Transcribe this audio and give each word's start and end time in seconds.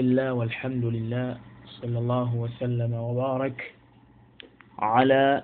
الله 0.00 0.32
والحمد 0.32 0.84
لله 0.84 1.38
صلى 1.78 1.98
الله 1.98 2.34
وسلم 2.34 2.92
وبارك 2.94 3.74
على 4.78 5.42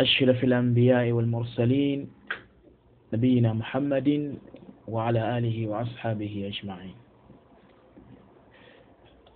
أشرف 0.00 0.44
الأنبياء 0.44 1.12
والمرسلين 1.12 2.08
نبينا 3.12 3.52
محمد 3.52 4.38
وعلى 4.88 5.38
آله 5.38 5.66
وأصحابه 5.66 6.34
أجمعين. 6.48 6.96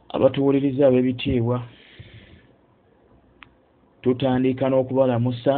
Abatuwuliriza 0.08 0.86
ab'ebitiibwa 0.86 1.62
tutandika 4.02 4.68
n'okubalamusa 4.68 5.54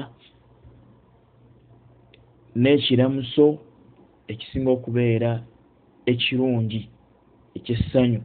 n'ekiramuso 2.57 3.47
ekisinga 4.29 4.71
okubeera 4.71 5.33
ekirungi. 6.07 6.83
Ekyessanyu 7.57 8.21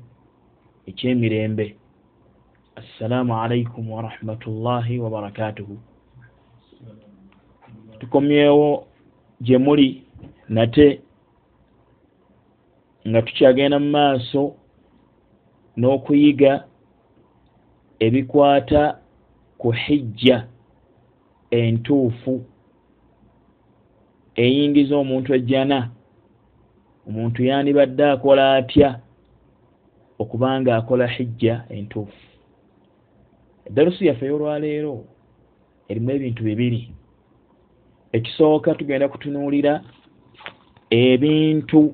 ekyemirembe. 0.90 1.76
Assalaamu 2.76 3.34
alaikum 3.42 3.92
warahmatullahi 3.92 5.00
wabarakatuhu 5.00 5.78
tukomyewo 8.00 8.88
gye 9.42 9.58
muli 9.58 10.04
nate 10.50 11.02
nga 13.08 13.22
tukyagenda 13.22 13.80
mu 13.80 13.90
maaso 13.90 14.56
n'okuyiga 15.78 16.54
ebikwata 18.06 18.82
ku 19.58 19.72
hijja 19.72 20.38
entuufu 21.52 22.34
eyingiza 24.44 24.94
omuntu 24.98 25.30
ejjana. 25.38 25.80
Omuntu 27.08 27.40
yandibadde 27.50 28.04
akola 28.14 28.44
atya 28.56 28.90
okubanga 30.20 30.76
akola 30.76 31.08
hijja 31.08 31.64
entuufu. 31.70 32.28
Eddalusi 33.66 34.08
yaffe 34.08 34.26
ey'olwaleero 34.26 35.04
erimu 35.90 36.12
ebintu 36.12 36.44
bibiri. 36.44 36.82
Ekisooka 38.12 38.76
tugenda 38.76 39.08
kutunuulira 39.10 39.84
ebintu 40.90 41.94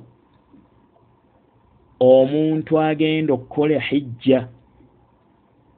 omuntu 2.00 2.72
agenda 2.80 3.34
okukola 3.34 3.80
hijja 3.80 4.48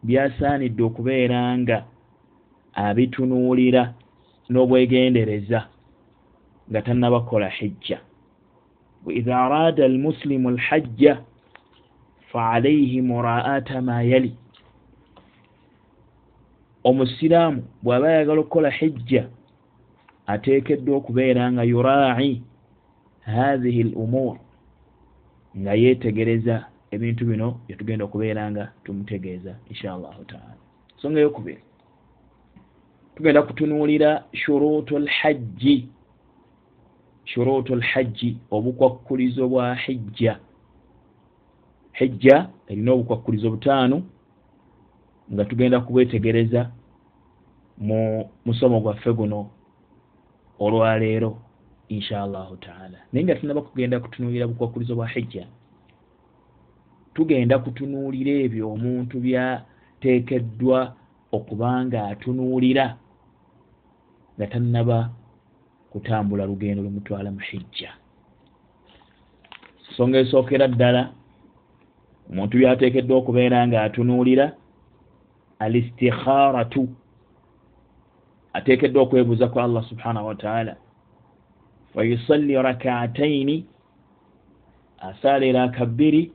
byasaanidde 0.03 0.83
okubeera 0.83 1.57
nga 1.57 1.77
abitunuulira 2.85 3.83
n'obwegendereza 4.49 5.59
nga 6.69 6.81
tannabakola 6.81 7.49
hijja. 7.49 7.97
Waidha 9.05 9.33
araada 9.45 9.85
almuslimu 9.85 10.49
alhajja 10.49 11.21
faalaihi 12.35 13.01
muraata 13.01 13.81
ma 13.81 14.03
yali 14.03 14.35
omusiraamu 16.83 17.63
bw'aba 17.83 18.07
ayagala 18.07 18.39
okukola 18.41 18.69
hijja 18.69 19.23
ateekeddwa 20.33 20.97
okubeera 20.97 21.43
nga 21.51 21.63
yuraaci 21.63 22.43
hathihi 23.25 23.81
l 23.87 23.91
umuur 24.03 24.35
nga 25.59 25.73
yeetegereza 25.81 26.55
ebintu 26.95 27.23
bino 27.29 27.47
byetugenda 27.65 28.03
okubeera 28.05 28.51
nga 28.51 28.63
tumutegeeza 28.83 29.53
insha 29.71 29.93
allahu 29.95 30.23
taala 30.31 30.55
ensonga 30.93 31.19
eyokubiri 31.19 31.61
tugenda 33.15 33.41
kutunuulira 33.47 34.09
shuruutu 34.41 34.99
lhajji 34.99 35.87
shuruutu 37.31 37.75
lhajji 37.75 38.31
obukwakkulizo 38.55 39.47
bwa 39.47 39.75
hijja 39.75 40.35
hijja 41.99 42.49
erina 42.67 42.91
obukwakkulizo 42.93 43.49
butaano 43.49 43.97
nga 45.33 45.43
tugenda 45.45 45.79
kubwetegereza 45.79 46.61
mu 47.77 48.29
musomo 48.45 48.79
gwaffe 48.79 49.11
guno 49.13 49.49
olwaleero 50.59 51.31
insha 51.87 52.23
allahu 52.23 52.55
taala. 52.57 52.97
Naye 53.11 53.25
nga 53.25 53.35
tunaba 53.35 53.61
kugenda 53.61 53.99
kutunuulira 53.99 54.47
bukwakkulizo 54.47 54.95
bwa 54.95 55.07
hijja 55.07 55.47
tugenda 57.13 57.59
kutunuulira 57.59 58.31
ebyo 58.45 58.71
omuntu 58.73 59.15
byateekeddwa 59.25 60.79
okuba 61.31 61.85
nga 61.85 61.99
atunuulira 62.11 62.85
nga 64.35 64.45
tannaba 64.47 64.97
kutambula 65.91 66.43
lugendo 66.45 66.83
lumutwala 66.83 67.31
mu 67.31 67.39
hijja 67.39 67.91
nsonga 69.89 70.17
esookera 70.23 70.67
ddala 70.67 71.01
omuntu 72.29 72.57
byateekeddwa 72.57 73.17
okubeera 73.17 73.67
nga 73.67 73.83
atunuulira 73.83 74.51
alistikharatu 75.59 76.89
ateekeddwa 78.53 79.03
okwebuuza 79.03 79.47
ku 79.47 79.59
allah 79.59 79.83
subhanahu 79.89 80.27
wataala 80.27 80.75
wayusalli 81.95 82.53
rakaataini 82.55 83.65
asaala 84.99 85.63
akabbiri 85.63 86.31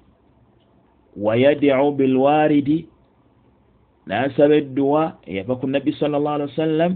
wayadiu 1.17 1.93
bilwaridi 1.93 2.89
nasaba 4.07 4.55
edduwa 4.55 5.19
eyava 5.27 5.57
ku 5.57 5.67
nabbi 5.67 5.93
sal 5.93 6.11
llah 6.11 6.35
alih 6.35 6.49
wa 6.49 6.57
sallam 6.57 6.93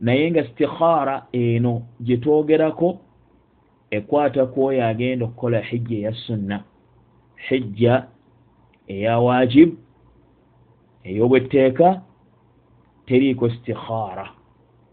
naye 0.00 0.30
nga 0.30 0.44
stikhaara 0.44 1.26
eno 1.32 1.82
gye 2.00 2.16
twogerako 2.16 2.98
ekwata 3.90 4.46
ku 4.46 4.64
oyo 4.64 4.86
agenda 4.86 5.24
okukola 5.24 5.60
hijja 5.60 5.96
eya 5.96 6.12
sunna 6.12 6.62
hijja 7.46 8.06
eya 8.88 9.18
wajibu 9.18 9.76
ey'obwetteeka 11.04 12.02
teriiko 13.06 13.50
stikhaara 13.50 14.26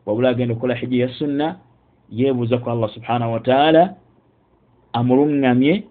wabula 0.06 0.30
agenda 0.30 0.54
okukola 0.54 0.76
hijja 0.76 0.98
eya 0.98 1.14
sunna 1.14 1.48
yeebuuza 2.10 2.58
ku 2.58 2.70
allah 2.70 2.90
subhanahu 2.94 3.34
wataala 3.34 3.96
amuluŋŋamye 4.94 5.84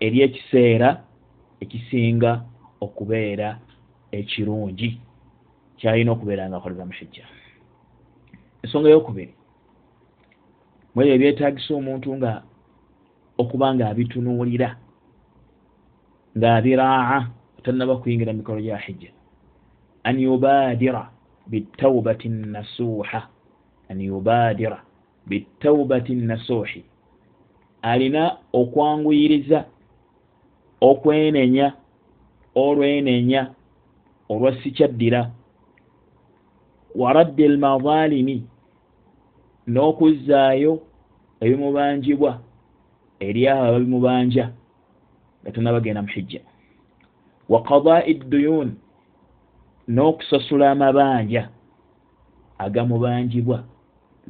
eri 0.00 0.18
ekiseera 0.22 1.02
ekisinga 1.60 2.44
okubeera 2.80 3.58
ekirungi. 4.12 5.00
Kyalina 5.78 6.12
okubeera 6.12 6.48
nga 6.48 6.56
akolera 6.56 6.84
mu 6.84 6.92
hijja. 6.92 7.24
Ensonga 8.62 8.88
yokubiri. 8.90 9.34
Mwebyo 10.94 11.14
ebyetagisa 11.14 11.74
omuntu 11.74 12.08
nga 12.16 12.42
okuba 13.38 13.74
nga 13.74 13.84
abitunuulira 13.88 14.68
ng'abiraa 16.38 17.26
tannaba 17.62 17.96
kuyingira 18.00 18.32
mu 18.32 18.38
mikolo 18.38 18.60
gya 18.62 18.78
hijja 18.78 19.10
an 20.04 20.16
yubaadira 20.18 21.10
bitawbati 21.50 22.28
nasuuha 22.28 23.20
an 23.90 23.98
yubaadira 24.00 24.78
bitawbati 25.28 26.14
nasuuhi 26.14 26.84
alina 27.82 28.36
okwanguyiriza 28.52 29.64
okwenenya 30.80 31.72
olwenenya 32.54 33.50
olwa 34.28 34.52
sikyaddira 34.62 35.30
waraddi 36.94 37.44
almazalimi 37.44 38.36
n'okuzzaayo 39.68 40.72
ebimubanjibwa 41.40 42.32
eri 43.26 43.48
abo 43.48 43.62
ababimubanja 43.68 44.44
nga 45.48 45.54
tannabagenda 45.54 46.02
mu 46.02 46.08
hijja 46.08 46.40
wa 47.48 47.62
qadai 47.62 48.14
dduyun 48.14 48.76
n'okusasula 49.88 50.70
amabanja 50.70 51.48
agamubanjibwa 52.58 53.64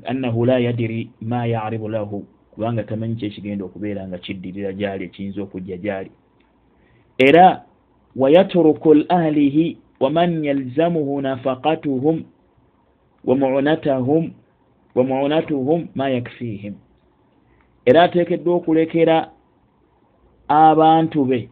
annahu 0.07 0.45
la 0.47 0.59
yadiri 0.59 1.11
ma 1.21 1.47
yaribu 1.47 1.89
lahu 1.89 2.27
kubanga 2.55 2.83
tamanyi 2.83 3.17
kyekigenda 3.17 3.65
okubeera 3.65 4.09
nga 4.09 4.19
kiddirira 4.19 4.73
gyali 4.73 5.05
ekiyinza 5.05 5.43
okujja 5.43 5.77
gyali. 5.77 6.11
Era 7.19 7.65
wayatruku 8.17 8.95
lahlihi 8.95 9.79
waman 10.01 10.45
yalzamuhu 10.45 11.21
nafaqatuhum 11.21 12.23
wamunatahum 13.25 14.31
wamunatuhum 14.95 15.89
ma 15.95 16.09
yakfihim 16.09 16.75
era 17.87 18.03
ateekeddwa 18.03 18.55
okulekera 18.55 19.31
abantu 20.49 21.25
be. 21.25 21.49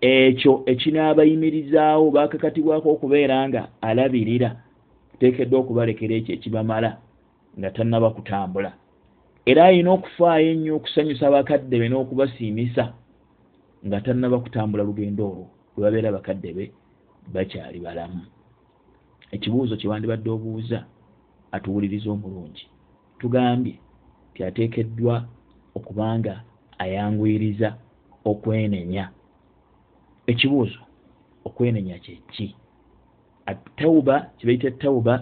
Ekyo 0.00 0.62
ekinaabayimirizaawo 0.66 2.10
bakakatibwako 2.10 2.88
okubeera 2.94 3.48
nga 3.48 3.68
alabirira. 3.80 4.50
Ateekeddwa 5.14 5.58
okubalekera 5.60 6.14
ekyo 6.14 6.34
ekibamala 6.34 6.90
nga 7.58 7.70
tannaba 7.70 8.10
kutambula. 8.10 8.72
Era 9.46 9.64
alina 9.64 9.90
okufaayo 9.92 10.50
ennyo 10.52 10.72
okusanyusa 10.76 11.30
bakadde 11.34 11.76
be 11.78 11.86
n'okubasiimisa 11.88 12.84
nga 13.86 13.98
tannaba 14.00 14.38
kutambula 14.38 14.82
lugendo 14.84 15.22
olwo 15.26 15.46
lwe 15.74 15.82
babeera 15.82 16.16
bakadde 16.16 16.50
be 16.56 16.64
bakyali 17.34 17.78
balamu. 17.78 18.22
Ekibuuzo 19.34 19.76
kyewandibadde 19.76 20.30
obuuza 20.30 20.78
atuwuliriza 21.54 22.10
omulungi. 22.10 22.66
Tugambye 23.18 23.74
ti 24.34 24.40
ateekeddwa 24.44 25.24
okubanga 25.74 26.34
ayanguyiriza 26.82 27.68
okwenenya. 28.30 29.04
Ekibuuzo 30.26 30.80
okwenenya 31.44 31.96
kyeki 32.04 32.48
atauba 33.46 34.30
kibaita 34.38 34.66
etauba 34.68 35.14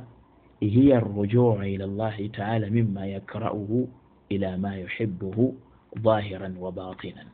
hiya 0.60 0.96
arrujuu 0.98 1.62
ila 1.64 1.86
llahi 1.86 2.28
taala 2.28 2.70
mima 2.70 3.06
yakrauhu 3.06 3.88
ila 4.28 4.58
ma 4.58 4.76
yuhibuhu 4.76 5.54
zahiran 6.04 6.56
wa 6.56 6.72
batinan. 6.72 7.26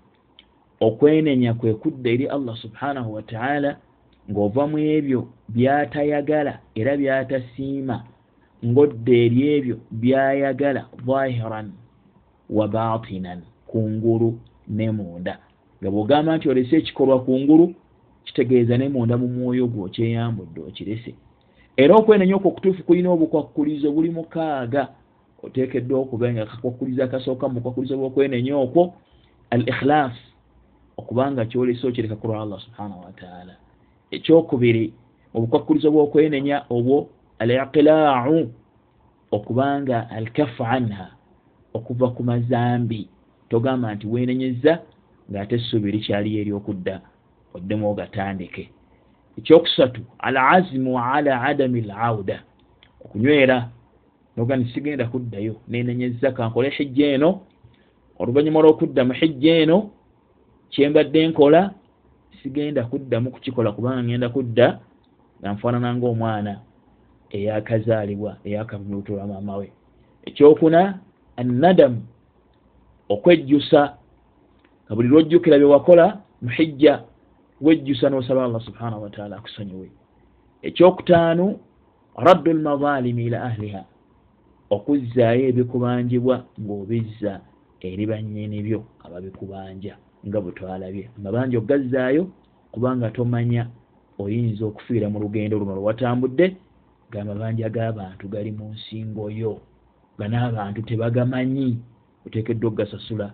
Okwenenya 0.80 1.54
kwe 1.54 1.74
kudda 1.74 2.10
eri 2.10 2.26
allah 2.26 2.56
subhanahu 2.56 3.14
wataala 3.14 3.76
ng'ova 4.30 4.66
mu 4.66 4.78
ebyo 4.78 5.20
byatayagala 5.48 6.60
era 6.74 6.96
byatasiima 6.96 7.96
ng'odda 8.64 9.12
eri 9.24 9.40
ebyo 9.56 9.76
byayagala 9.90 10.82
zahiran 11.06 11.72
wa 12.50 12.66
batinan 12.68 13.42
kungulu 13.76 14.38
ne 14.68 14.90
munda. 14.90 15.38
Nga 15.80 15.90
bw'ogamba 15.90 16.36
nti 16.36 16.48
olese 16.48 16.76
ekikolwa 16.76 17.20
kungulu 17.20 17.74
kitegeeza 18.24 18.78
ne 18.78 18.88
munda 18.88 19.16
mu 19.20 19.28
mwoyo 19.28 19.66
gwo 19.68 19.84
okyeyambudde 19.86 20.60
okirese. 20.68 21.12
Era 21.76 21.94
okwenenya 21.94 22.36
okwo 22.36 22.48
okutuufu 22.50 22.82
kulina 22.82 23.10
obukwakkulizo 23.10 23.92
buli 23.92 24.10
mukaaga 24.10 24.88
oteekeddwa 25.44 25.98
okuba 26.00 26.32
nga 26.32 26.46
kakwakkulizo 26.46 27.04
akasooka 27.04 27.48
mu 27.48 27.54
bukwakkulizo 27.54 27.96
bw'okwenenya 27.96 28.56
okwo 28.56 28.82
al 29.50 29.62
ikhilas 29.68 30.16
okubanga 30.96 31.44
kyolesa 31.44 31.88
okireka 31.88 32.16
kulwa 32.16 32.42
allah 32.42 32.60
subhanahu 32.60 33.04
wataala 33.04 33.54
ekyokubiri 34.10 34.92
obukwakkulizo 35.34 35.90
bw'okwenenya 35.92 36.64
obwo 36.70 37.08
al 37.38 37.50
iqilaau 37.50 38.48
okubanga 39.30 40.10
al 40.10 40.26
kafu 40.32 40.64
anha 40.64 41.08
okuva 41.76 42.08
ku 42.16 42.22
mazambi 42.24 43.08
togamba 43.48 43.94
nti 43.94 44.06
weenenyeza 44.06 44.72
ng'ate 45.30 45.54
essuubi 45.54 45.92
likyali 45.92 46.30
eryokudda 46.40 47.00
oddemu 47.54 47.90
ogatandike. 47.90 48.64
Ekyokusatu 49.38 50.00
al 50.18 50.36
azimu 50.36 50.98
ala 50.98 51.42
adami 51.42 51.80
l 51.80 51.90
auda 51.90 52.42
okunywera 53.04 53.68
noga 54.36 54.56
nisigenda 54.56 55.04
kuddayo 55.06 55.56
nenenyeza 55.68 56.32
kankole 56.32 56.70
hijja 56.70 57.06
eno 57.06 57.40
oluvanyuma 58.18 58.60
lwokudda 58.60 59.04
mu 59.04 59.12
hijja 59.12 59.54
eno 59.62 59.90
kyembadde 60.70 61.28
nkola 61.28 61.74
sigenda 62.42 62.84
kuddamu 62.84 63.30
kukikola 63.30 63.72
kubanga 63.72 64.02
ngenda 64.02 64.28
kudda 64.28 64.80
nga 65.40 65.52
nfaanana 65.52 65.94
ngaomwana 65.94 66.60
eyakazaalibwa 67.30 68.36
eyakabuluto 68.44 69.12
lwa 69.16 69.26
maama 69.26 69.56
we. 69.56 69.72
Ekyokuna 70.24 70.98
annadamu 71.36 72.02
okwejjusa 73.08 73.80
nga 74.84 74.94
buli 74.94 75.08
lwojjukira 75.08 75.58
byewakola 75.58 76.06
mu 76.42 76.50
hijja 76.56 77.02
wejjusa 77.60 78.10
nosaba 78.10 78.44
allah 78.44 78.60
subhanahu 78.60 79.02
wataala 79.02 79.36
akusonyiwe. 79.36 79.90
Ekyokutaanu 80.62 81.58
raddu 82.16 82.52
lmazalimi 82.52 83.26
ila 83.26 83.42
ahliha 83.42 83.82
okuzzaayo 84.70 85.42
ebikubanjibwa 85.50 86.36
ng'obizza 86.60 87.40
eri 87.80 88.04
bannyini 88.06 88.62
byo 88.66 88.80
ababikubanja 89.04 89.94
nga 90.26 90.38
bwe 90.40 90.52
twalabye. 90.52 91.04
Amabanja 91.18 91.58
ogazzaayo 91.58 92.22
kubanga 92.72 93.10
tomanya 93.10 93.62
oyinza 94.18 94.64
okufiira 94.66 95.06
mu 95.12 95.18
lugendo 95.20 95.58
luno 95.58 95.74
lwewatambudde 95.76 96.46
ngaamabanja 97.08 97.68
g'abantu 97.74 98.24
gali 98.32 98.50
mu 98.58 98.66
nsingoyo 98.74 99.52
nga 100.16 100.26
n'abantu 100.28 100.80
tebagamanyi 100.88 101.78
oteekeddwa 102.26 102.68
okugasasula 102.68 103.26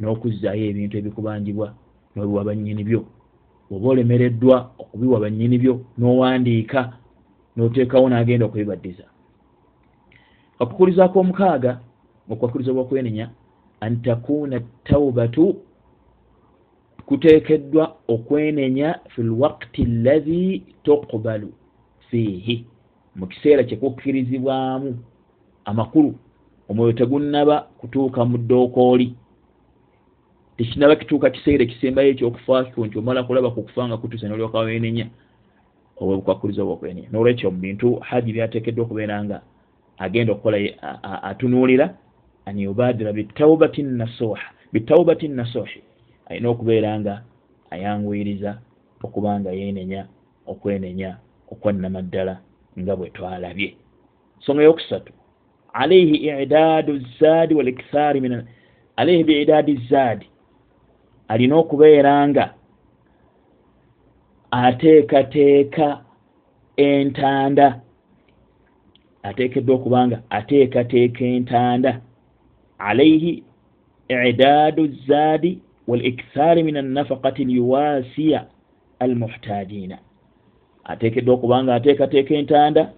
n'okuzzaayo 0.00 0.64
ebintu 0.70 0.94
ebikubanjibwa 0.96 1.66
n'obiwa 2.14 2.44
bannyini 2.48 2.82
byo. 2.88 3.00
Oba 3.70 3.88
olemereddwa 3.88 4.56
okubiwa 4.82 5.20
bannyini 5.20 5.56
byo 5.62 5.74
n'owandiika 5.98 6.80
n'oteekawo 7.54 8.06
n'agenda 8.08 8.46
okubibaddiza. 8.46 9.06
Okukulizaako 10.62 11.16
omukaaga 11.20 11.72
okwakuliza 12.32 12.72
bwakwenenya 12.72 13.26
an 13.80 14.02
takuuna 14.02 14.60
taubatu 14.84 15.56
kuteekeddwa 17.06 17.96
okwenenya 18.08 18.98
fi 19.12 19.22
lwakti 19.22 19.82
allazi 19.82 20.62
tuqbalu 20.84 21.52
fiihi 22.08 22.66
mu 23.16 23.26
kiseera 23.26 23.64
kyekukkirizibwamu 23.64 24.98
amakulu 25.64 26.14
omwoyo 26.70 26.92
tegunnaba 26.92 27.56
kutuuka 27.78 28.24
mu 28.24 28.38
ddookooli 28.38 29.14
tekinaba 30.56 30.96
kituuka 30.96 31.30
kiseera 31.30 31.64
ekisembayo 31.64 32.10
ekyokufaako 32.10 32.86
nti 32.86 32.98
omala 32.98 33.26
kulaba 33.26 33.50
kukufa 33.50 33.88
nga 33.88 33.96
kutuuse 33.96 34.28
nolyoka 34.28 34.58
wenenya 34.58 35.06
obwe 36.00 36.16
bukwakuliza 36.16 36.62
obwokwenenya 36.62 37.08
nolwekyo 37.10 37.50
mu 37.50 37.58
bintu 37.64 37.86
haji 38.08 38.30
byateekeddwa 38.32 38.84
okubeera 38.84 39.16
nga 39.24 39.38
agenda 39.98 40.32
okukola 40.32 40.58
atunuulira 41.30 41.86
an 42.46 42.56
yubadira 42.58 43.12
bitaubati 43.12 43.82
nasuha 43.82 44.46
bitaubati 44.72 45.28
nasuhi 45.28 45.80
alina 46.28 46.48
okubeera 46.48 47.00
nga 47.00 47.14
ayanguyiriza 47.70 48.50
okuba 49.02 49.40
nga 49.40 49.50
yenenya 49.52 50.06
okwenenya 50.46 51.10
okwannama 51.52 52.02
ddala 52.02 52.34
nga 52.78 52.96
bwe 52.96 53.10
twalabye. 53.10 53.74
Nsonga 54.38 54.62
yokusatu 54.62 55.12
alaihi 55.72 56.42
idaadu 56.42 57.00
zaadi 57.20 57.54
walikthari 57.54 58.20
min 58.20 58.42
alaihi 58.96 59.24
biidaadi 59.24 59.76
zaadi 59.90 60.26
alina 61.28 61.56
okubeera 61.56 62.28
nga 62.28 62.54
ateekateeka 64.50 66.04
entanda 66.76 67.80
ateekeddwa 69.22 69.74
okuba 69.74 70.06
nga 70.06 70.22
ateekateeka 70.30 71.24
entanda 71.24 72.00
alaihi 72.78 73.44
idaadu 74.28 74.86
zaadi 74.86 75.58
walikthari 75.88 76.62
min 76.62 76.76
annafakati 76.76 77.44
lyuwasiya 77.44 78.46
almuhtajiina 78.98 79.98
ateekeddwa 80.84 81.34
okuba 81.34 81.64
nga 81.64 81.74
ateekateeka 81.74 82.34
entanda 82.34 82.92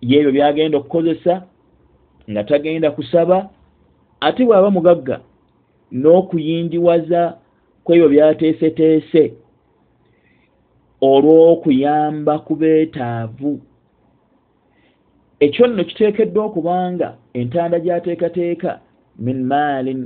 yeebyo 0.00 0.32
byagenda 0.32 0.78
okukozesa 0.78 1.42
nga 2.30 2.44
tagenda 2.44 2.90
kusaba 2.90 3.48
ate 4.20 4.44
bw'aba 4.44 4.70
mugagga 4.70 5.16
n'okuyindiwaza 5.92 7.22
kwebyo 7.84 8.08
byateeseteese 8.08 9.22
olw'okuyamba 11.10 12.34
ku 12.46 12.52
beetaavu. 12.60 13.52
Ekyo 15.44 15.66
nno 15.66 15.84
kiteekeddwa 15.84 16.42
okubanga 16.48 17.08
entanda 17.38 17.78
gyateekateeka 17.84 18.70
min 19.24 19.38
maalin 19.50 20.00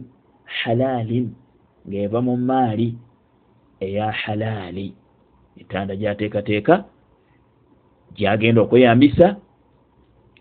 halaalin 0.58 1.26
ng'eva 1.88 2.18
mu 2.26 2.34
maali 2.36 2.88
eya 3.80 4.10
halaali. 4.22 4.86
Entanda 5.60 5.94
gyateekateeka 5.96 6.74
gyagenda 8.16 8.60
okweyambisa 8.62 9.26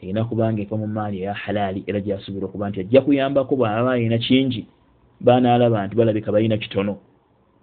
erina 0.04 0.26
kubanga 0.26 0.62
eva 0.62 0.78
mu 0.78 0.88
maali 0.88 1.22
eya 1.22 1.34
halaali 1.34 1.84
era 1.88 2.00
gyasuubira 2.00 2.46
okuba 2.48 2.70
nti 2.70 2.80
ajja 2.80 3.02
kuyambako 3.02 3.56
bw'aba 3.56 3.92
alina 3.92 4.18
kingi 4.18 4.68
banaalaba 5.22 5.88
nti 5.88 5.96
balabika 5.96 6.32
balina 6.32 6.58
kitono 6.58 6.98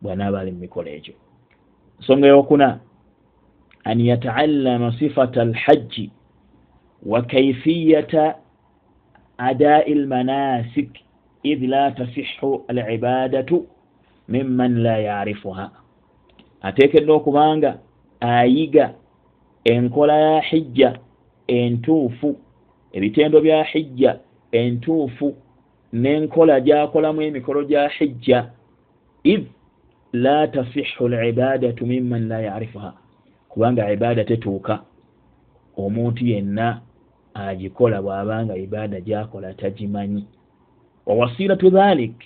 bw'anaaba 0.02 0.40
ali 0.40 0.52
mu 0.52 0.58
mikola 0.58 0.90
egyo. 0.90 1.14
Nsonga 2.00 2.26
yokuna 2.28 2.78
an 3.84 4.00
yataallama 4.00 4.92
sifata 4.98 5.42
alhajji 5.42 6.10
wa 7.06 7.22
kaifiyata 7.22 8.36
adai 9.38 9.94
lmanasik 9.94 10.90
id 11.42 11.62
la 11.62 11.90
tasixu 11.90 12.64
alibadatu 12.68 13.66
mimman 14.28 14.82
la 14.82 14.98
yarifuha. 14.98 15.70
Ateekeddwa 16.62 17.16
okubanga 17.16 17.78
ayiga 18.20 18.94
enkola 19.64 20.16
ya 20.16 20.40
hijja 20.40 20.98
entuufu 21.46 22.36
ebitendo 22.92 23.40
bya 23.40 23.64
hijja 23.64 24.18
entuufu 24.52 25.34
n'enkola 25.92 26.60
gyakolamu 26.60 27.22
emikolo 27.22 27.64
gya 27.64 27.88
hijja. 27.88 28.50
Id 29.24 29.46
la 30.12 30.48
tasixu 30.48 31.04
alibadatu 31.04 31.86
mimman 31.86 32.28
la 32.28 32.40
yarifuha 32.40 32.92
kubanga 33.48 33.92
ibaada 33.92 34.24
tetuuka. 34.24 34.82
Omuntu 35.76 36.24
yenna 36.24 36.80
agikola 37.34 38.02
bw'abanga 38.02 38.56
ibaada 38.56 39.00
gyakola 39.00 39.54
tagimanyi. 39.54 40.24
Wawasiratu 41.06 41.70
dhalik 41.70 42.16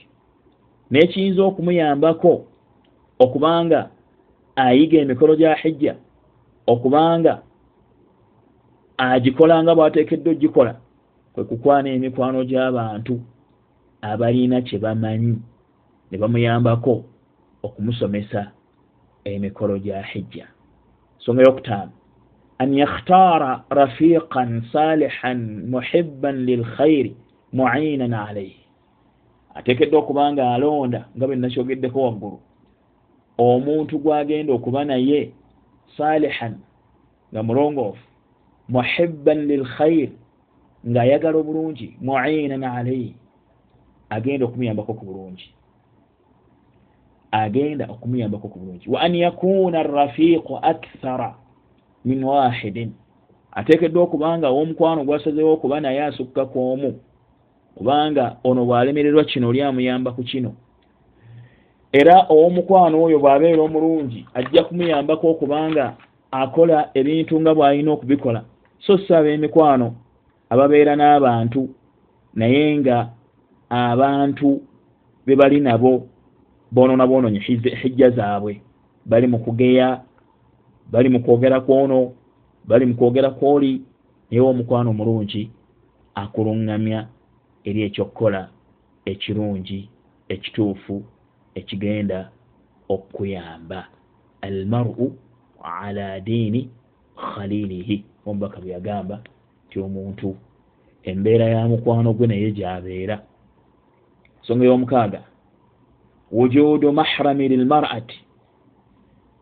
n'ekiyinza 0.91 1.43
okumuyambako 1.43 2.45
okubanga 3.19 3.91
ayiga 4.57 4.99
emikolo 4.99 5.37
gya 5.37 5.55
hijja 5.55 5.95
okubanga 6.67 7.43
agikolanga 9.01 9.73
bw'ateekeddwa 9.75 10.33
ogikola 10.33 10.75
kwe 11.33 11.45
kukwana 11.45 11.89
emikwano 11.97 12.45
gy'abantu 12.45 13.15
abalina 14.11 14.61
kye 14.67 14.79
bamanyi 14.85 15.37
ne 16.09 16.17
bamuyambako 16.21 16.95
okumusomesa 17.67 18.43
emikolo 19.25 19.75
gya 19.85 20.03
hijja. 20.11 20.47
Nsonga 21.19 21.43
yokutaano 21.43 21.93
an 22.59 22.71
yakhtaara 22.75 23.65
rafiqan 23.71 24.51
salihan 24.73 25.41
muhibban 25.73 26.37
lilkhairi 26.49 27.17
muinan 27.53 28.13
alaihi 28.13 28.65
ateekeddwa 29.55 29.99
okuba 30.01 30.33
nga 30.33 30.55
alonda 30.55 31.01
nga 31.17 31.27
bwe 31.27 31.37
nakyogeddeko 31.37 31.99
waggulu. 32.03 32.39
Omuntu 33.39 33.99
gwagenda 33.99 34.53
okuba 34.53 34.85
naye 34.85 35.33
salihan 35.97 36.55
nga 37.33 37.43
mulongoofu 37.43 38.10
muhibban 38.71 39.47
lilkhairi 39.51 40.13
ng'ayagala 40.87 41.37
obulungi 41.43 41.99
muinan 42.01 42.65
alaihi 42.65 43.15
agenda 44.11 44.47
okumuyambako 44.47 44.95
ku 44.95 45.05
bulungi. 45.05 45.47
Agenda 47.33 47.87
okumuyambako 47.91 48.49
ku 48.49 48.59
bulungi. 48.59 48.91
Wa 48.91 49.01
an 49.01 49.15
yakuuna 49.15 49.81
arafiqu 49.81 50.59
akthara 50.63 51.35
min 52.05 52.25
wahidin 52.25 52.93
ateekeddwa 53.53 54.03
okubanga 54.03 54.49
owomukwano 54.49 55.05
gwasazewo 55.05 55.53
okuba 55.53 55.81
naye 55.81 56.03
asukka 56.05 56.47
ku 56.47 56.73
omu 56.73 57.01
kubanga 57.75 58.37
ono 58.45 58.65
bw'alemererwa 58.65 59.25
kino 59.25 59.49
oli 59.49 59.63
amuyamba 59.63 60.13
ku 60.13 60.23
kino. 60.23 60.55
Era 61.93 62.27
owomukwano 62.31 63.03
oyo 63.03 63.19
bw'abeera 63.19 63.63
omulungi 63.63 64.27
ajja 64.35 64.65
kumuyambako 64.65 65.31
okubanga 65.31 65.97
akola 66.31 66.91
ebintu 66.95 67.41
nga 67.41 67.55
bw'alina 67.55 67.91
okubikola 67.93 68.43
so 68.81 68.99
si 68.99 69.15
ab'emikwano 69.15 69.95
ababeera 70.51 70.97
n'abantu 70.97 71.69
naye 72.35 72.79
nga 72.79 73.11
abantu 73.71 74.61
be 75.27 75.37
bali 75.37 75.61
nabo 75.61 76.07
boonona 76.73 77.07
boononye 77.07 77.39
hijja 77.83 78.11
zaabwe. 78.11 78.61
Bali 79.07 79.27
mu 79.27 79.39
kugeya 79.39 80.03
bali 80.93 81.09
mu 81.09 81.21
kwogera 81.21 81.61
kwono 81.61 82.13
bali 82.65 82.87
mu 82.87 82.95
kwogera 82.95 83.31
kwoli 83.31 83.83
naye 84.31 84.41
omukwano 84.43 84.91
omulungi 84.91 85.51
akuluŋŋamya 86.15 87.01
eri 87.65 87.81
ekyokukola 87.83 88.49
ekirungi 89.11 89.89
ekituufu 90.29 90.97
ekigenda 91.55 92.31
okuyamba 92.89 93.81
almaru 94.47 95.07
ala 95.63 96.21
diini 96.21 96.71
khalilihi 97.17 98.05
omubaka 98.27 98.61
bwe 98.61 98.71
yagamba 98.71 99.17
nti 99.67 99.77
omuntu 99.81 100.37
embeera 101.03 101.45
ya 101.45 101.69
mukwano 101.69 102.13
gwe 102.13 102.27
naye 102.27 102.51
gyabeera. 102.53 103.17
Nsonga 104.41 104.65
y'omukaaga 104.65 105.21
wujudu 106.33 106.93
mahrami 106.93 107.49
lilmarati. 107.49 108.21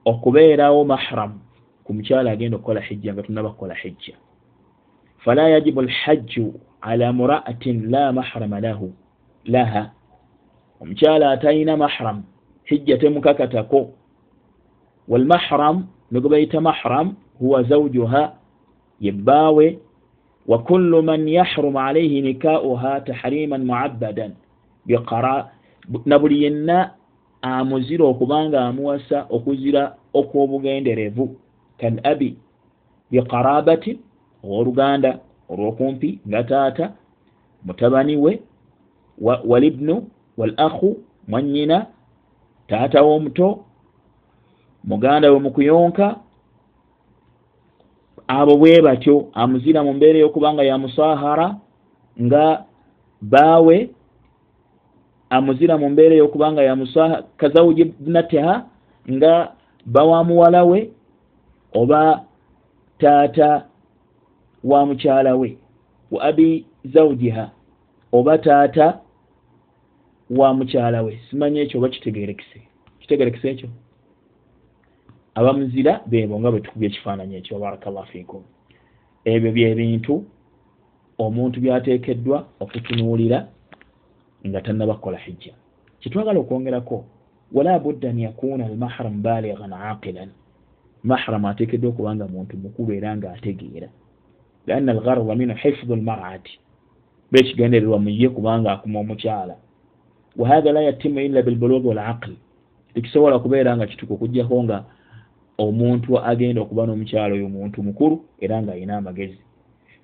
Okubeerawo 0.04 0.84
mahramu 0.84 1.40
ku 1.84 1.94
mukyala 1.94 2.30
agenda 2.30 2.56
okukola 2.56 2.80
hijja 2.80 3.14
nga 3.14 3.22
tunaba 3.22 3.50
kukola 3.50 3.74
hijja. 3.74 4.14
Fala 5.18 5.48
yajibu 5.48 5.80
alhajju 5.80 6.54
ala 6.80 7.12
muraatin 7.12 7.90
la 7.90 8.12
mahrama 8.12 8.60
lahu 8.60 8.92
laha. 9.44 9.90
Omukyala 10.80 11.30
atalina 11.30 11.76
mahram 11.76 12.22
hijja 12.64 12.98
temukakatako. 12.98 13.90
Walmahram 15.08 15.86
nigo 16.10 16.28
bayita 16.28 16.60
mahram 16.60 17.16
huwa 17.38 17.62
zawjuha 19.00 19.06
yebbaawe 19.06 19.78
wa 20.46 20.58
kullu 20.58 21.02
man 21.02 21.28
yahrumu 21.28 21.80
alayhi 21.80 22.20
nikauha 22.22 23.00
tahriman 23.00 23.64
muabbadan 23.64 24.32
biqara 24.86 25.50
na 26.06 26.18
buli 26.18 26.42
yenna 26.44 26.90
amuzira 27.42 28.04
okubanga 28.04 28.60
amuwasa 28.66 29.26
okuzira 29.30 29.94
okw'obugenderevu 30.14 31.36
kan 31.80 32.00
abi 32.04 32.36
biqarabatin 33.10 33.98
owooluganda 34.44 35.18
olwokumpi 35.48 36.18
nga 36.28 36.44
taata 36.44 36.92
mutabani 37.64 38.16
we 38.16 38.42
walibnu 39.20 40.08
wal 40.36 40.52
akhu 40.56 40.96
mwanyina 41.28 41.86
taata 42.68 43.02
w'omuto 43.02 43.64
muganda 44.84 45.32
we 45.32 45.38
mukuyonka 45.38 46.16
abo 48.28 48.56
bwe 48.56 48.80
batyo 48.82 49.14
amuzira 49.34 49.80
mu 49.82 49.92
mbeera 49.96 50.18
ey'okubanga 50.18 50.62
yamusahara 50.62 51.46
nga 52.24 52.44
baawe 53.22 53.76
amuzira 55.30 55.74
mu 55.80 55.88
mbeera 55.90 56.14
ey'okubanga 56.14 56.62
yamusaha 56.62 57.22
kazawuji 57.36 57.84
bnatiha 57.84 58.54
nga 59.12 59.52
bawamuwala 59.86 60.64
we 60.64 60.90
oba 61.74 62.24
taata 62.98 63.64
wa 64.64 64.86
mukyala 64.86 65.36
we 65.36 65.56
wa 66.10 66.22
abi 66.24 66.66
zawjiha 66.84 67.50
oba 68.12 68.38
taata 68.38 69.00
wa 70.30 70.54
mukyala 70.54 71.02
we. 71.02 71.20
Simanyi 71.30 71.60
ekyo 71.60 71.78
oba 71.78 71.88
kitegerekese 71.88 72.60
kitegerekese 73.00 73.50
ekyo 73.50 73.68
abamuzira 75.38 75.92
bebo 76.06 76.34
nga 76.40 76.50
bwe 76.50 76.60
tukubya 76.60 76.88
ekifaananyi 76.88 77.34
ekyo 77.36 77.58
barakallah 77.62 78.06
fikum 78.12 78.42
ebyo 79.32 79.50
byebintu 79.56 80.14
omuntu 81.24 81.56
byateekeddwa 81.64 82.38
okutunuulira 82.62 83.38
nga 84.46 84.60
tannabakola 84.64 85.18
hijja. 85.24 85.54
Kyetwagala 86.00 86.38
okwongerako 86.40 86.96
wala 87.54 87.78
budda 87.78 88.10
an 88.10 88.18
yakuuna 88.18 88.66
almahram 88.66 89.22
balighan 89.22 89.72
aqilan 89.72 90.30
mahram 91.04 91.44
ateekeddwa 91.44 91.90
okubanga 91.90 92.26
muntu 92.34 92.56
mukulu 92.56 92.90
era 92.98 93.16
nga 93.16 93.32
ategeera 93.32 93.88
lianna 94.66 94.92
algarwa 94.92 95.36
minu 95.36 95.54
hifdu 95.54 95.96
lmarati 95.96 96.54
bekigendererwa 97.32 97.98
muye 97.98 98.28
kubanga 98.28 98.72
akuma 98.72 98.98
omukyala. 99.00 99.54
Wahatha 100.36 100.72
la 100.72 100.80
yatimu 100.82 101.20
illa 101.20 101.42
bilbulugi 101.42 101.86
walaqli 101.88 102.36
tekisobola 102.94 103.38
kubeera 103.38 103.76
nga 103.76 103.86
kituka 103.86 104.14
okugjako 104.14 104.62
nga 104.64 104.78
omuntu 105.57 106.19
agenda 106.19 106.61
okuba 106.61 106.85
n'omukyala 106.85 107.33
oyo 107.35 107.49
muntu 107.49 107.83
mukulu 107.83 108.15
era 108.41 108.61
nga 108.61 108.71
ayina 108.73 108.97
amagezi 108.97 109.39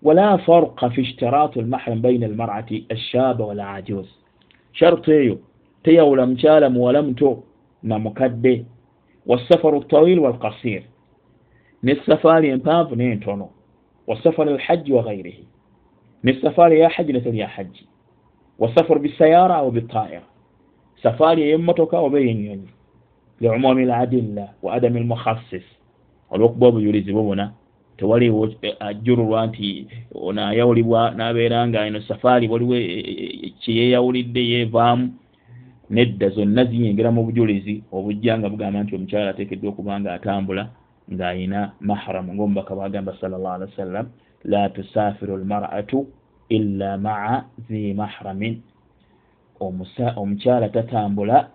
wala 0.03 0.38
farqa 0.38 0.89
fi 0.89 1.01
ishtiratu 1.01 1.60
almahram 1.60 2.01
baina 2.01 2.25
almarati 2.25 2.86
alshaba 2.89 3.46
walajuz 3.46 4.08
shartu 4.72 5.12
eyo 5.12 5.39
teyawula 5.84 6.25
mukyala 6.25 6.70
muwala 6.70 7.01
muto 7.01 7.44
na 7.84 8.00
mukadde 8.00 8.65
wasafaru 9.25 9.79
ltawil 9.79 10.20
walkasir 10.20 10.84
nesafaari 11.84 12.48
empanvu 12.50 12.96
n'entono 12.96 13.50
وسفر 14.10 14.44
الحج 14.44 14.91
وغيره 14.91 15.34
من 16.24 16.34
السفار 16.34 16.72
يا 16.72 16.88
حج 16.88 17.12
نسل 17.12 17.36
يا 17.36 17.48
حج 17.48 17.82
والسفر 18.60 18.98
بالسيارة 18.98 19.53
أو 19.53 19.70
بالطائرة 19.70 20.24
سفار 21.01 21.39
يمتك 21.39 21.94
وبين 21.94 22.68
liumumi 23.41 23.85
ladilla 23.85 24.49
wa 24.62 24.75
adami 24.75 25.00
lmukhassis 25.00 25.67
olwokuba 26.31 26.67
obujulizi 26.67 27.12
bubuna 27.12 27.53
tewaliwo 27.97 28.49
ajjululwa 28.81 29.47
nti 29.47 29.87
ono 30.14 30.47
ayawulibwa 30.47 31.11
n'abeera 31.17 31.69
nga 31.69 31.87
eno 31.87 32.00
safaari 32.00 32.49
waliwo 32.49 32.76
kyeyeyawulidde 33.61 34.43
yeevaamu 34.50 35.12
nedda 35.91 36.29
zonna 36.29 36.64
ziyingira 36.64 37.11
mu 37.11 37.25
bujulizi 37.25 37.83
obujja 37.93 38.38
nga 38.38 38.49
bugamba 38.49 38.83
nti 38.83 38.95
omukyala 38.95 39.31
ateekeddwa 39.31 39.71
okuba 39.71 40.00
nga 40.00 40.14
atambula 40.14 40.62
ng'ayina 41.12 41.73
mahramu 41.81 42.35
ngaomubaka 42.35 42.75
bwagamba 42.75 43.12
salllah 43.21 43.53
alihi 43.55 43.71
wasallam 43.71 44.07
la 44.45 44.69
tusafiru 44.69 45.37
lmaratu 45.37 46.07
illa 46.49 46.99
maa 46.99 47.45
zi 47.69 47.95
mahramin 47.95 48.62
omukyala 50.17 50.69
tatambula 50.69 51.49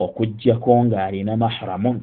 okugjako 0.00 0.84
ng'alina 0.84 1.36
mahramun 1.36 2.00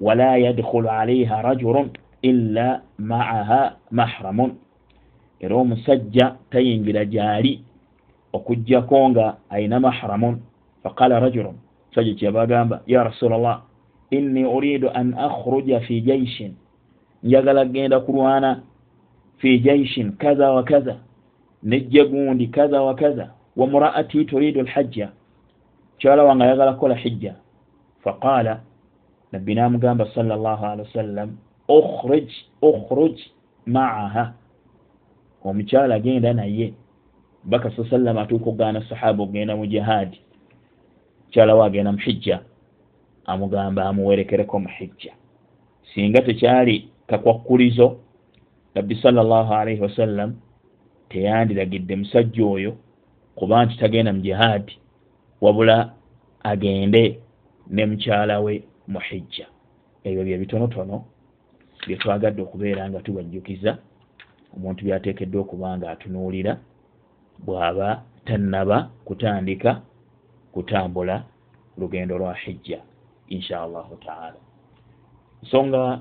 wala 0.00 0.38
yadkhulu 0.38 0.88
alaiha 0.88 1.42
rajulun 1.42 1.90
illa 2.22 2.82
maaha 2.98 3.76
mahramun. 3.90 4.54
Era 5.40 5.56
omusajja 5.56 6.36
tayingira 6.50 7.04
gyali 7.04 7.60
okugjako 8.32 9.08
nga 9.10 9.36
ayina 9.50 9.80
mahramun 9.80 10.40
faqala 10.82 11.20
rajulun 11.20 11.58
musajja 11.90 12.14
kyebagamba 12.14 12.82
ya 12.86 13.04
rasula 13.04 13.38
llah 13.38 13.62
inni 14.10 14.44
uridu 14.44 14.88
an 14.94 15.14
akhruja 15.14 15.80
fi 15.80 16.00
jaishin 16.00 16.54
njagala 17.22 17.64
genda 17.64 18.00
kulwana 18.00 18.62
fi 19.38 19.58
jaishin 19.58 20.12
kaza 20.12 20.50
wa 20.50 20.62
kaza 20.62 20.96
nejje 21.62 22.04
gundi 22.04 22.46
kaza 22.46 22.82
wa 22.82 22.94
kaza 22.94 23.30
wa 23.56 23.66
muraati 23.66 24.24
turidu 24.24 24.60
alhajja 24.60 25.08
kyala 25.98 26.24
wange 26.24 26.44
ayagala 26.44 26.72
kukola 26.72 26.94
hijja 26.94 27.34
faqala 28.04 28.60
nabbi 29.32 29.54
namugamba 29.54 30.06
sal 30.14 30.26
llah 30.26 30.62
alihi 30.62 30.88
wasallam 30.88 31.36
ukhrij 31.68 32.28
ukhruj 32.62 33.20
maaha. 33.66 34.32
Omukyala 35.44 35.94
agenda 35.94 36.32
naye 36.32 36.74
baka 37.44 37.70
sa 37.70 37.84
sallam 37.90 38.18
atuuka 38.18 38.50
okugaana 38.50 38.82
sahaba 38.88 39.22
okugenda 39.22 39.56
mu 39.56 39.66
jihaadi 39.66 40.20
mukyalawo 41.24 41.62
agenda 41.64 41.92
muhijja 41.92 42.40
amugamba 43.26 43.84
amuwerekereko 43.86 44.58
muhijja 44.58 45.12
singa 45.94 46.22
tekyali 46.22 46.88
kakwakkulizo 47.06 47.96
nabbi 48.74 48.94
salllahu 48.94 49.54
alaihi 49.54 49.80
wasallam 49.80 50.34
teyandiragidde 51.08 51.96
musajja 51.96 52.46
oyo 52.46 52.76
kuba 53.34 53.64
nti 53.64 53.76
tagenda 53.78 54.12
mu 54.12 54.20
jihaadi 54.20 54.78
wabula 55.40 55.94
agende 56.42 57.20
ne 57.70 57.86
mukyala 57.86 58.40
we 58.40 58.62
muhijja. 58.88 59.46
Ebyo 60.04 60.24
bye 60.24 60.38
bitonotono 60.38 61.04
byetwagadde 61.86 62.42
okubeera 62.42 62.88
nga 62.88 63.00
tubajjukiza 63.00 63.78
omuntu 64.54 64.84
byateekeddwa 64.84 65.40
okuba 65.42 65.68
nga 65.76 65.90
atunuulira 65.90 66.52
bw'aba 67.44 67.88
tannaba 68.26 68.90
kutandika 69.06 69.70
kutambula 70.52 71.24
lugendo 71.78 72.18
lwa 72.18 72.34
hijja 72.34 72.80
insha 73.28 73.62
allahu 73.62 73.96
taala. 73.96 74.40
Nsonga 75.42 76.00